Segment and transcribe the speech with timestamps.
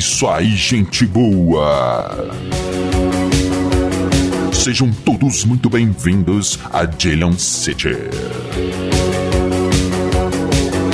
[0.00, 2.34] isso aí, gente boa!
[4.50, 7.98] Sejam todos muito bem-vindos a Jalen City.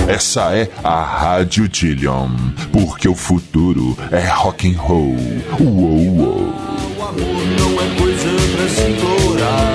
[0.09, 2.31] Essa é a Rádio Dillion,
[2.73, 5.17] porque o futuro é rock and roll.
[5.61, 6.55] Uou, uou.
[6.99, 9.66] O amor não é coisa pra se implorar.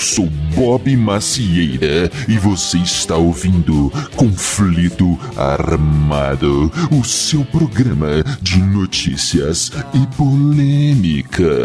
[0.00, 10.06] Sou Bob Macieira e você está ouvindo Conflito Armado, o seu programa de notícias e
[10.16, 11.60] polêmicas.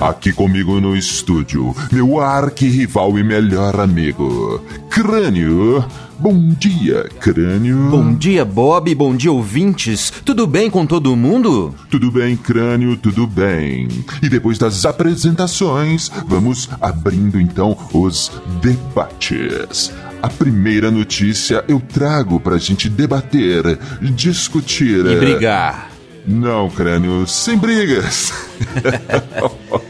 [0.00, 5.84] Aqui comigo no estúdio, meu arquirrival e melhor amigo, Crânio.
[6.16, 7.90] Bom dia, Crânio.
[7.90, 8.94] Bom dia, Bob.
[8.94, 10.12] Bom dia, ouvintes.
[10.24, 11.74] Tudo bem com todo mundo?
[11.90, 13.88] Tudo bem, Crânio, tudo bem.
[14.22, 18.30] E depois das apresentações, vamos abrindo então os
[18.62, 19.92] debates.
[20.22, 25.04] A primeira notícia eu trago pra gente debater, discutir.
[25.04, 25.90] E brigar.
[26.24, 28.32] Não, crânio, sem brigas.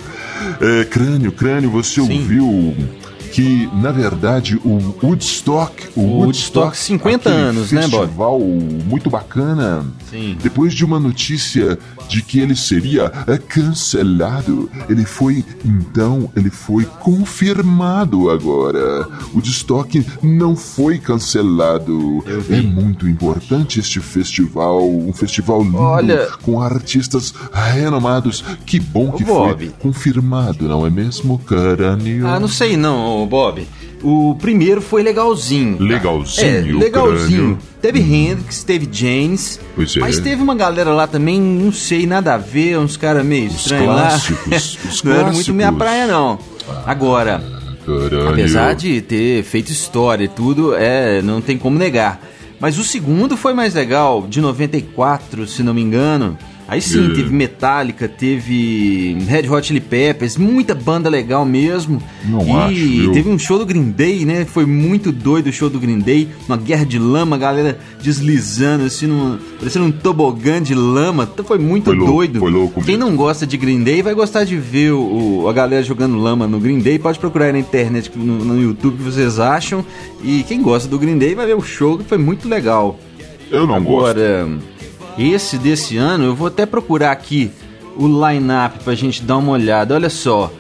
[0.61, 2.19] é, crânio, crânio, você Sim.
[2.19, 2.77] ouviu
[3.33, 5.89] que, na verdade, o Woodstock...
[5.97, 8.03] O, O Woodstock, 50 aquele anos, né, Bob?
[8.03, 9.85] festival muito bacana.
[10.11, 10.37] Sim.
[10.43, 16.85] Depois de uma notícia de que ele seria é, cancelado, ele foi, então, ele foi
[17.01, 19.07] confirmado agora.
[19.33, 22.25] O Woodstock não foi cancelado.
[22.51, 28.45] É muito importante este festival, um festival lindo, Olha- com artistas renomados.
[28.65, 29.67] Que bom que Bob.
[29.67, 32.27] foi confirmado, não é mesmo, Crânio?
[32.27, 33.67] Ah, não sei não, Bob.
[34.03, 35.77] O primeiro foi legalzinho.
[35.81, 37.59] Legalzinho, É, legalzinho.
[37.83, 39.59] Teve Hendrix, teve James.
[39.75, 40.01] Pois é.
[40.01, 43.57] Mas teve uma galera lá também, não sei, nada a ver, uns caras meio Os
[43.57, 44.09] estranhos lá.
[44.09, 45.79] clássicos, os não era muito minha clássicos.
[45.79, 46.39] praia, não.
[46.87, 47.43] Agora,
[47.85, 48.29] Crânio.
[48.29, 52.21] Apesar de ter feito história e tudo, é, não tem como negar.
[52.61, 56.37] Mas o segundo foi mais legal, de 94, se não me engano.
[56.69, 57.15] Aí sim, É.
[57.15, 62.03] teve Metallica, teve Red Hot Chili Peppers, muita banda legal mesmo.
[62.27, 62.51] Não e
[63.03, 64.45] acho, teve um show do Green Day, né?
[64.45, 66.29] Foi muito doido o show do Green Day.
[66.47, 71.27] Uma guerra de lama, a galera deslizando assim, num, parecendo um tobogã de lama.
[71.33, 72.39] Então foi muito Foi louco, doido.
[72.41, 75.53] foi louco Quem não gosta de Green Day vai gostar de ver o, o- a
[75.55, 76.99] galera jogando lama no Green Day.
[76.99, 79.83] Pode procurar aí na internet, no, no YouTube, que vocês acham.
[80.23, 82.99] E quem gosta do Green Day vai ver o show, que foi muito legal.
[83.51, 84.19] Eu não gosto.
[85.19, 87.51] Esse desse ano, eu vou até procurar aqui
[87.97, 89.95] o line-up pra gente dar uma olhada.
[89.95, 90.53] Olha só.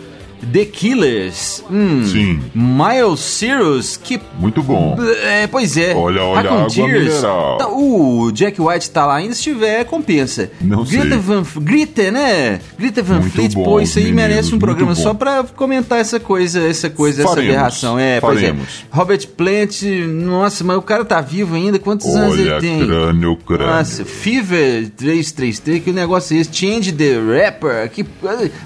[0.53, 1.65] The Killers.
[1.71, 2.41] Hum, Sim.
[2.54, 4.97] Miles Cyrus, que Muito bom.
[5.22, 5.94] é, pois é.
[5.94, 7.59] Olha, olha, água mineral.
[7.59, 10.50] Tá, o Jack White tá lá ainda, se tiver, compensa.
[10.60, 11.19] Não Greta sei.
[11.19, 12.60] Van, Greta, né?
[12.78, 15.99] Greta Van Muito Fleet, bom, pô, isso aí meninos, merece um programa só pra comentar
[16.00, 17.99] essa coisa, essa coisa, essa Faremos, aberração.
[17.99, 18.41] É, pois é.
[18.47, 18.69] faremos.
[18.91, 22.78] Robert Plant, nossa, mas o cara tá vivo ainda, quantos anos ele Olha, tem?
[22.87, 23.66] crânio, crânio.
[23.66, 26.50] Nossa, Fever 333, que negócio é esse?
[26.53, 28.05] Change the Rapper, que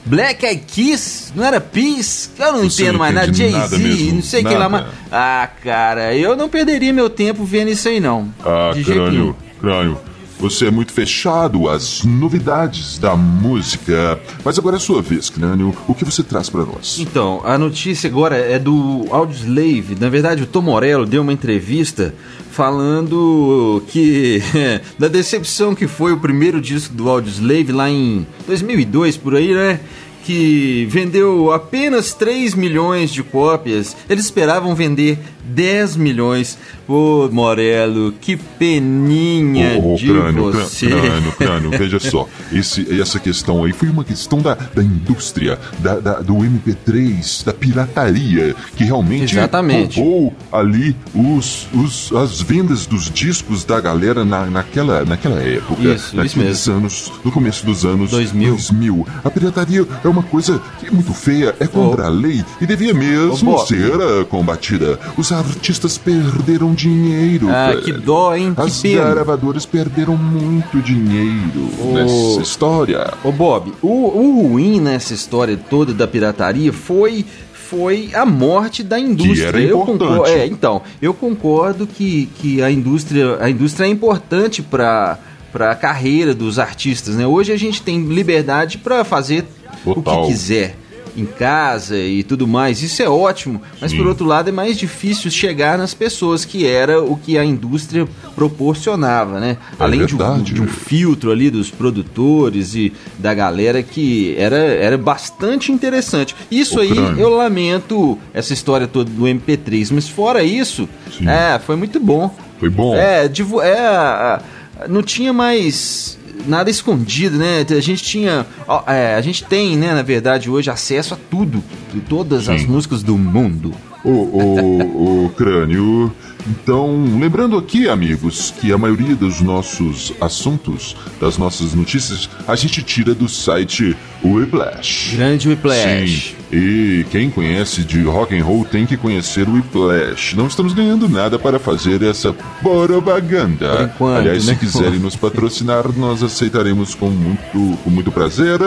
[0.05, 2.31] Black Eyed Kiss, não era Peace?
[2.39, 4.87] Eu não entendo mais nada, Jay-Z, não sei o que lá, mas...
[5.11, 8.29] Ah, cara, eu não perderia meu tempo vendo isso aí, não.
[8.45, 9.99] Ah, De crânio, crânio.
[10.43, 14.19] Você é muito fechado às novidades da música.
[14.45, 15.73] Mas agora é a sua vez, crânio.
[15.87, 16.99] O que você traz pra nós?
[16.99, 19.97] Então, a notícia agora é do Audioslave.
[20.01, 22.13] Na verdade, o Tom Morello deu uma entrevista
[22.51, 24.43] falando que
[24.99, 29.79] da decepção que foi o primeiro disco do Audioslave lá em 2002 por aí, né?
[30.25, 33.97] Que vendeu apenas 3 milhões de cópias.
[34.09, 36.59] Eles esperavam vender 10 milhões.
[36.87, 40.87] Pô, Morello, que peninha Ô, ô, de crânio, crânio, você.
[40.89, 42.29] crânio, crânio, veja só.
[42.53, 47.53] Esse, essa questão aí foi uma questão da, da indústria, da, da- do MP3, da
[47.53, 49.99] pirataria, que realmente Exatamente.
[50.01, 55.81] roubou ali os, os, as vendas dos discos da galera na, naquela, naquela época.
[55.83, 58.51] Isso, isso naqueles anos, no começo dos anos 2000.
[58.51, 59.07] 2000.
[59.25, 62.07] A pirataria é uma coisa que é muito feia, é contra Ô.
[62.07, 64.99] a lei e devia mesmo Ô, ser ah, combatida.
[65.17, 67.49] Os artistas perderam dinheiro.
[67.51, 67.83] Ah, velho.
[67.83, 68.55] que dó, hein?
[68.55, 69.11] Que As pena.
[69.11, 73.13] gravadoras perderam muito dinheiro nessa história.
[73.25, 79.01] Ô Bob, o, o ruim nessa história toda da pirataria foi foi a morte da
[79.01, 79.47] indústria.
[79.49, 79.99] era eu importante.
[80.11, 85.19] concordo, é, então, eu concordo que, que a indústria a indústria é importante para
[85.51, 87.27] para a carreira dos artistas, né?
[87.27, 89.45] Hoje a gente tem liberdade para fazer
[89.85, 90.23] o Total.
[90.23, 90.77] que quiser
[91.17, 92.83] em casa e tudo mais.
[92.83, 93.99] Isso é ótimo, mas Sim.
[93.99, 98.07] por outro lado é mais difícil chegar nas pessoas, que era o que a indústria
[98.35, 99.57] proporcionava, né?
[99.79, 104.57] É Além de um, de um filtro ali dos produtores e da galera que era,
[104.57, 106.35] era bastante interessante.
[106.51, 111.29] Isso aí eu lamento essa história toda do MP3, mas fora isso, Sim.
[111.29, 112.35] é, foi muito bom.
[112.59, 112.95] Foi bom.
[112.95, 114.41] É, é,
[114.89, 117.65] não tinha mais nada escondido, né?
[117.69, 118.47] A gente tinha,
[118.87, 121.63] é, a gente tem, né, na verdade, hoje acesso a tudo,
[121.93, 122.67] de todas as Sim.
[122.67, 123.75] músicas do mundo.
[124.05, 126.13] O, o, o crânio.
[126.49, 132.83] Então, lembrando aqui, amigos, que a maioria dos nossos assuntos, das nossas notícias, a gente
[132.83, 135.15] tira do site Whiplash.
[135.17, 136.35] Grande Whiplash.
[136.51, 140.35] Sim, e quem conhece de rock and roll tem que conhecer o Whiplash.
[140.37, 143.77] Não estamos ganhando nada para fazer essa propaganda.
[143.77, 144.55] Por enquanto, Aliás, né?
[144.55, 148.59] se quiserem nos patrocinar, nós aceitaremos com muito, com muito prazer.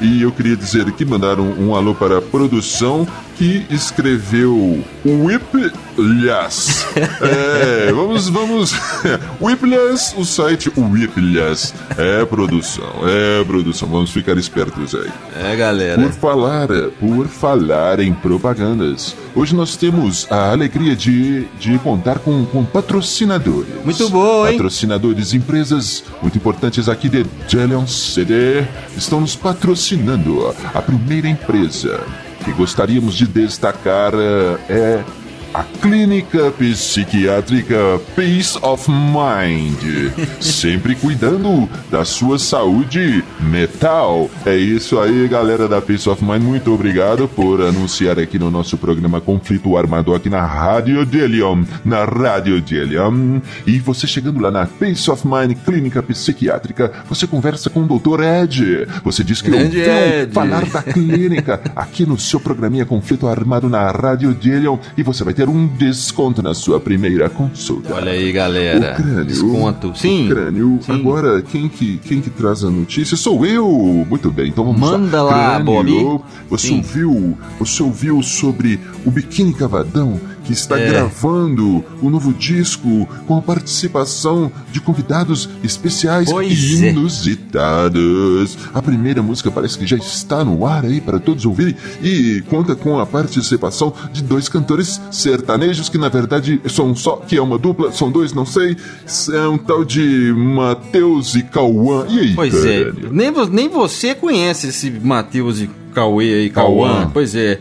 [0.00, 3.06] E eu queria dizer que mandaram um alô para a produção
[3.40, 6.84] que escreveu Whiplash.
[7.22, 8.74] É, vamos, vamos.
[9.40, 11.72] Whiplash, o site Whiplash.
[11.96, 13.88] É produção, é produção.
[13.88, 15.10] Vamos ficar espertos aí.
[15.42, 16.02] É, galera.
[16.02, 22.44] Por falar, por falar em propagandas, hoje nós temos a alegria de, de contar com,
[22.46, 23.72] com patrocinadores.
[23.84, 24.52] Muito bom, hein?
[24.52, 28.64] Patrocinadores, empresas muito importantes aqui de Jellion CD
[28.96, 30.54] estão nos patrocinando.
[30.74, 32.00] A primeira empresa
[32.44, 35.04] que gostaríamos de destacar eh, é
[35.52, 40.12] a Clínica Psiquiátrica Peace of Mind.
[40.40, 44.30] Sempre cuidando da sua saúde mental.
[44.46, 46.42] É isso aí, galera da Peace of Mind.
[46.42, 51.64] Muito obrigado por anunciar aqui no nosso programa Conflito Armado aqui na Rádio Delium.
[51.84, 53.42] Na Rádio Delium.
[53.66, 58.22] E você chegando lá na Peace of Mind Clínica Psiquiátrica, você conversa com o Dr.
[58.22, 58.86] Ed.
[59.02, 60.32] Você diz que Grande ouviu Ed.
[60.32, 65.34] falar da clínica aqui no seu programinha Conflito Armado na Rádio Delium e você vai
[65.34, 67.94] ter um desconto na sua primeira consulta.
[67.94, 68.92] Olha aí, galera.
[68.92, 69.90] O crânio, Desconto.
[69.90, 70.28] o Sim.
[70.28, 70.78] crânio.
[70.82, 70.92] Sim.
[70.92, 73.16] Agora, quem que, quem que traz a notícia?
[73.16, 74.06] Sou eu!
[74.08, 75.30] Muito bem, então vamos Manda lá.
[75.30, 76.20] lá, Crânio, Bob.
[76.50, 76.76] Você Sim.
[76.78, 80.20] ouviu, você ouviu sobre o Biquíni Cavadão
[80.50, 80.88] que está É.
[80.88, 86.90] gravando o novo disco com a participação de convidados especiais Pois e é.
[86.90, 88.58] inusitados.
[88.74, 92.74] A primeira música parece que já está no ar aí para todos ouvirem e conta
[92.74, 97.58] com a participação de dois cantores sertanejos que na verdade são só que é uma
[97.58, 98.76] dupla, são dois, não sei,
[99.06, 102.06] são tal de Matheus e Cauã.
[102.08, 102.84] E aí, Pois é.
[102.84, 103.10] Crânio?
[103.12, 106.88] Nem, nem você conhece esse Matheus e Cauê aí, Cauã.
[106.88, 107.10] Cauã.
[107.12, 107.60] Pois é.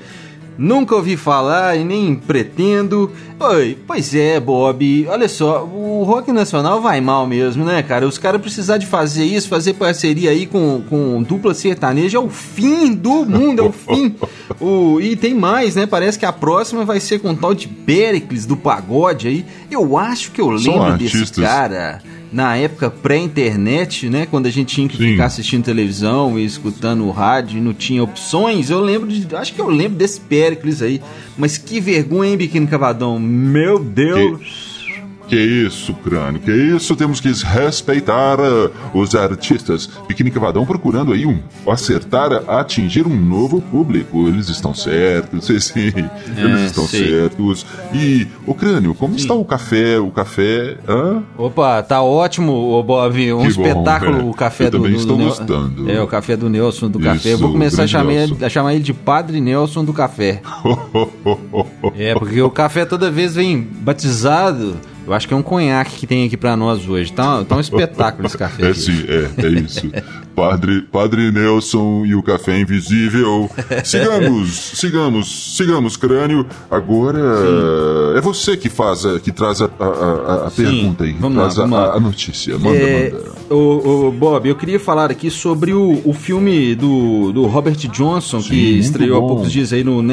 [0.61, 3.09] Nunca ouvi falar e nem pretendo.
[3.39, 5.07] Oi, pois é, Bob.
[5.07, 8.05] Olha só, o rock nacional vai mal mesmo, né, cara?
[8.05, 12.29] Os caras precisar de fazer isso, fazer parceria aí com, com dupla sertaneja é o
[12.29, 14.15] fim do mundo, é o fim.
[14.59, 15.85] O, e tem mais, né?
[15.85, 19.45] Parece que a próxima vai ser com o tal de Pericles do pagode aí.
[19.71, 22.01] Eu acho que eu lembro desse cara
[22.31, 24.27] na época pré-internet, né?
[24.29, 25.11] Quando a gente tinha que Sim.
[25.11, 28.69] ficar assistindo televisão e escutando o rádio e não tinha opções.
[28.69, 29.35] Eu lembro de.
[29.35, 31.01] Acho que eu lembro desse Pericles aí.
[31.37, 33.19] Mas que vergonha, hein, Biquíni Cavadão?
[33.29, 34.68] Meu Deus!
[35.29, 39.87] Que isso, crânio, que isso, temos que respeitar uh, os artistas.
[40.07, 41.37] Biquíni Cavadão procurando aí um
[41.67, 44.27] acertar, atingir um novo público.
[44.27, 45.93] Eles estão certos, sim, sim,
[46.35, 47.07] eles estão sei.
[47.07, 47.63] certos.
[47.93, 49.99] E, o crânio, como está o café?
[49.99, 51.21] O café, hã?
[51.37, 53.31] Opa, tá ótimo, ô Bob.
[53.33, 54.23] Um Que bom, espetáculo é.
[54.23, 55.91] o café Eu do também do- estou do gostando.
[55.91, 57.33] É, o café do Nelson do Isso, café.
[57.33, 60.41] Eu vou começar a chamar, ele, a chamar ele de Padre Nelson do café.
[61.95, 64.75] É, porque o café toda vez vem batizado.
[65.09, 67.11] Eu acho que é um conhaque que tem aqui pra nós hoje.
[67.11, 68.67] Tá, tá um espetáculo esse café.
[68.67, 68.79] É aqui.
[68.79, 69.91] sim, é, é isso.
[70.39, 73.49] Padre, Padre Nelson e o Café Invisível.
[73.83, 76.45] Sigamos, sigamos, sigamos, crânio.
[76.71, 77.19] Agora
[78.15, 81.43] é você que faz, a- que traz a, a- a- Sim, pergunta aí, vamos lá,
[81.43, 81.85] traz a- vamos lá.
[81.85, 82.57] a, a notícia.
[82.57, 83.23] Manda, É, manda.
[83.49, 88.41] ô, ô, Bob, eu queria falar aqui sobre o, o filme do, do Robert Johnson,
[88.41, 89.27] Sim, que estreou há bom.
[89.27, 90.07] poucos dias aí no Robert,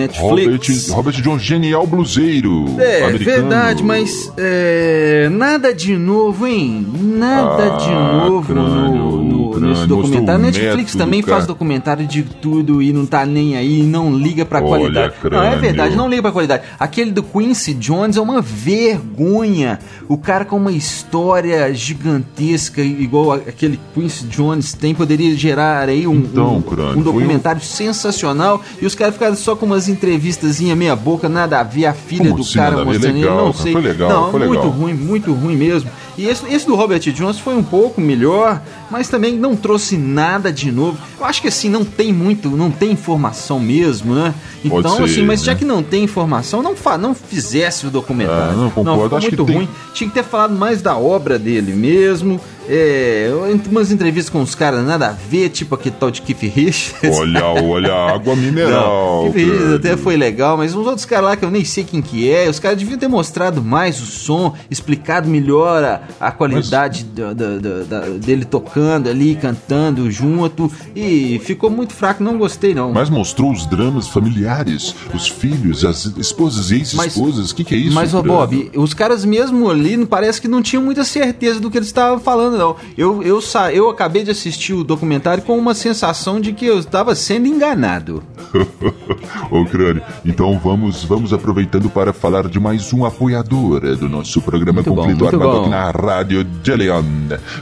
[0.48, 0.88] Netflix.
[0.90, 2.66] Robert John, genial bluseiro.
[2.78, 3.24] É, americano.
[3.48, 6.86] verdade, mas é, nada de novo, hein?
[7.00, 7.90] Nada Ah, de
[8.30, 10.40] novo crânio, no, no- crânio, nesse mostrou documentário.
[10.40, 11.32] o Netflix também cara.
[11.36, 15.14] faz documentário de tudo e não tá nem aí, não liga pra Olha, qualidade.
[15.22, 15.60] Não, é crânio.
[15.60, 16.62] verdade, não liga pra qualidade.
[16.78, 19.78] Aquele do Quincy Jones é uma vergonha.
[20.08, 26.06] O cara com uma história gigantesca, igual a- aquele Quincy Jones tem, poderia gerar aí
[26.06, 28.62] um, Então, um, crânio, um foi um- documentário sensacional.
[28.80, 32.24] E os caras ficaram só com umas entrevistazinhas meia boca, nada a ver, a filha
[32.30, 33.72] Como do assim, cara a mostrando ele, Legal, não cara, sei.
[33.72, 34.70] foi legal, não, foi muito legal.
[34.70, 35.90] ruim, muito ruim mesmo.
[36.18, 40.50] E esse, esse do Robert Jones foi um pouco melhor, mas também não trouxe nada
[40.50, 40.98] de novo.
[41.18, 44.34] Eu acho que assim, não tem muito, não tem informação mesmo, né?
[44.64, 45.58] Então, ser, assim, mas já né?
[45.58, 48.52] que não tem informação, não, fa não fizesse o documentário.
[48.52, 49.02] Ah, não, concordo.
[49.02, 49.68] ficou Acho que muito tem- ruim.
[49.92, 52.40] Tinha que ter falado mais da obra dele mesmo.
[52.68, 53.30] É,
[53.70, 57.18] umas entrevistas com os caras nada a ver, tipo aquele tal de Keith Richards.
[57.18, 59.24] Olha, olha, água mineral.
[59.24, 61.84] Não, Keith Richards até foi legal, mas uns outros caras lá que eu nem sei
[61.84, 66.30] quem que é, os caras deviam ter mostrado mais o som, explicado melhor a, a
[66.30, 67.14] qualidade mas...
[67.14, 72.92] da, da, da, dele tocando ali, cantando junto, e ficou muito fraco, não gostei não.
[72.92, 77.78] Mas mostrou os dramas familiares, os filhos, as esposas e ex-esposas, o que, que é
[77.78, 77.94] isso?
[77.94, 81.78] Mas, ô Bob, os caras mesmo ali parece que não tinham muita certeza do que
[81.78, 82.76] eles estavam falando, não.
[82.96, 86.78] Eu, eu, sa eu acabei de assistir o documentário com uma sensação de que eu
[86.78, 88.22] estava sendo enganado.
[89.50, 94.82] Ô Crânio, então vamos, vamos aproveitando para falar de mais um apoiador do nosso programa
[94.82, 97.04] muito Conflito Armado na Rádio de Leon.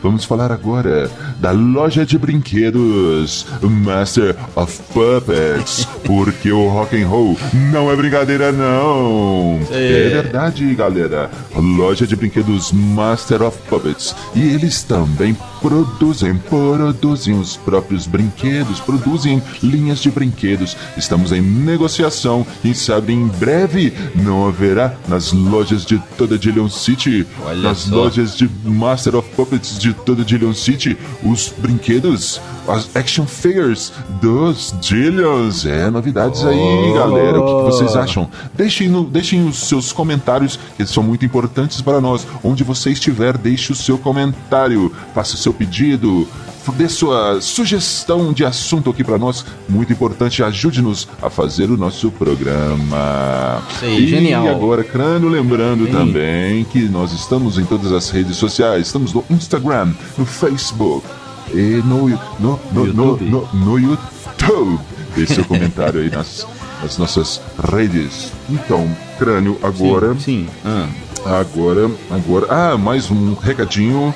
[0.02, 1.10] Vamos falar agora
[1.40, 7.36] da loja de brinquedos Master of Puppets, porque o rock and roll
[7.70, 9.58] não é brincadeira não.
[9.70, 11.30] É, é verdade, galera.
[11.54, 19.42] Loja de brinquedos Master of Puppets e eles também produzem, produzem os próprios brinquedos, produzem
[19.62, 20.76] linhas de brinquedos.
[20.94, 27.26] Estamos em negociação e sabe em breve não haverá nas lojas de toda Dillion City,
[27.46, 27.96] Olha nas só.
[27.96, 33.90] lojas de Master of Puppets de toda Dillion City, os brinquedos, as action figures
[34.20, 35.64] dos Dillions.
[35.64, 36.92] É, novidades aí, oh.
[36.92, 37.40] galera.
[37.40, 38.28] O que, que vocês acham?
[38.52, 42.26] Deixem, no, deixem os seus comentários, que são muito importantes para nós.
[42.42, 46.28] Onde você estiver, deixe o seu comentário, faça o seu pedido,
[46.72, 49.44] dê sua sugestão de assunto aqui para nós.
[49.68, 53.62] Muito importante, ajude-nos a fazer o nosso programa.
[53.80, 54.48] Sim, e genial.
[54.48, 55.92] agora, Crânio, lembrando Sim.
[55.92, 58.86] também que nós estamos em todas as redes sociais.
[58.86, 61.06] Estamos no Instagram, no Facebook
[61.52, 62.08] e no,
[62.40, 64.78] no, no, no, no, no YouTube.
[65.14, 66.46] Deixe seu comentário aí nas,
[66.82, 67.40] nas nossas
[67.72, 68.32] redes.
[68.50, 70.14] Então, Crânio, agora.
[70.14, 70.20] Sim.
[70.20, 70.48] sim.
[70.64, 70.88] Ah.
[71.24, 72.46] Agora, agora.
[72.50, 74.14] Ah, mais um recadinho.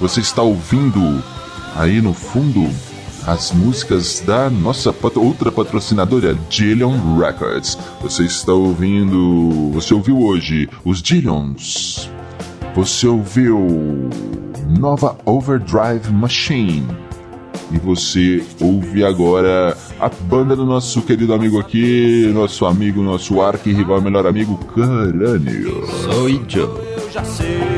[0.00, 1.22] Você está ouvindo
[1.74, 2.68] aí no fundo
[3.26, 7.78] as músicas da nossa outra patrocinadora, Dillion Records.
[8.02, 9.70] Você está ouvindo.
[9.72, 12.10] Você ouviu hoje os Dillions.
[12.74, 14.10] Você ouviu
[14.78, 16.86] Nova Overdrive Machine.
[17.72, 24.00] E você ouve agora a banda do nosso querido amigo aqui, nosso amigo, nosso arqui-rival,
[24.00, 25.84] melhor amigo, Crânio.
[25.86, 26.28] Sou.
[26.28, 27.75] Eu já sei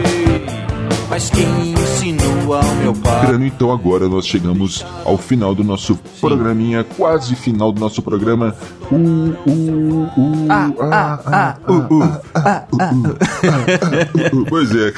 [1.19, 3.35] mas quem ensinou ao meu pai.
[3.45, 6.21] Então agora nós chegamos ao final do nosso Sim.
[6.21, 8.55] programinha, quase final do nosso programa.
[8.89, 14.93] Uh, uh, uh, ah, ah, ah, uh, uh, ah, uh, Pois é,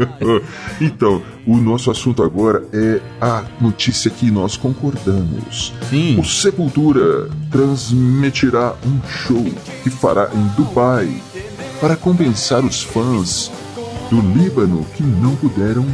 [0.80, 5.74] então, o nosso assunto agora é a notícia que nós concordamos.
[5.90, 6.18] Sim.
[6.18, 9.44] O Sepultura transmitirá um show
[9.82, 11.14] que fará em Dubai
[11.78, 13.50] para compensar os fãs
[14.12, 15.86] do Líbano que não puderam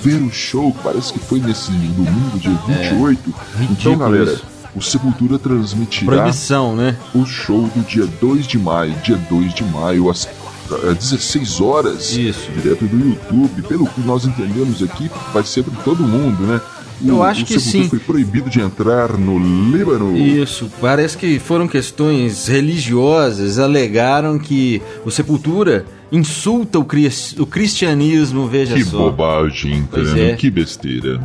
[0.00, 0.74] ver o show.
[0.84, 3.34] Parece que foi nesse domingo, dia 28.
[3.58, 4.40] É, então, galera,
[4.76, 6.96] o Sepultura transmitirá Proibição, né?
[7.12, 10.28] o show do dia 2 de maio, dia 2 de maio, às
[10.70, 12.48] 16 horas, Isso.
[12.52, 13.62] direto do YouTube.
[13.62, 16.60] Pelo que nós entendemos aqui, vai ser para todo mundo, né?
[17.04, 17.88] Eu acho o que sim.
[17.88, 20.16] foi proibido de entrar no Líbano.
[20.16, 28.74] Isso, parece que foram questões religiosas, alegaram que o Sepultura insulta o, o cristianismo, veja
[28.74, 28.90] que só.
[28.90, 30.36] Que bobagem, cara, é.
[30.36, 31.20] que besteira.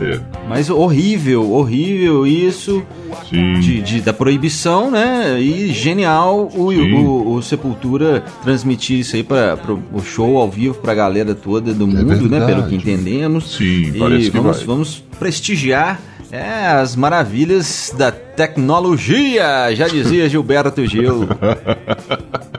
[0.00, 0.18] É.
[0.48, 2.82] Mas horrível, horrível isso
[3.30, 5.38] de, de, da proibição, né?
[5.38, 9.58] E genial o, o, o, Sepultura transmitir isso aí para
[9.92, 12.28] o show ao vivo para a galera toda do é mundo, verdade.
[12.28, 12.46] né?
[12.46, 13.56] Pelo que entendemos.
[13.56, 14.66] Sim, e parece que vamos, vai.
[14.66, 16.00] vamos prestigiar
[16.32, 21.28] é, as maravilhas da tecnologia, já dizia Gilberto Gil.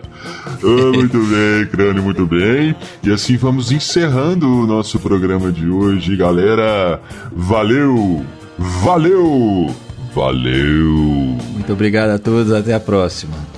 [0.63, 2.75] Oh, muito bem, Crânio, muito bem.
[3.03, 7.01] E assim vamos encerrando o nosso programa de hoje, galera.
[7.31, 8.25] Valeu!
[8.57, 9.73] Valeu!
[10.13, 11.37] Valeu!
[11.53, 13.50] Muito obrigado a todos, até a próxima.